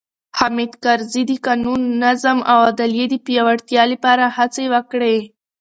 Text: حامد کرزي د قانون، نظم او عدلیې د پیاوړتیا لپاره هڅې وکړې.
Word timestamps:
حامد 0.37 0.71
کرزي 0.83 1.23
د 1.27 1.31
قانون، 1.45 1.81
نظم 2.03 2.37
او 2.51 2.57
عدلیې 2.69 3.05
د 3.09 3.15
پیاوړتیا 3.25 3.83
لپاره 3.93 4.23
هڅې 4.37 4.65
وکړې. 4.73 5.17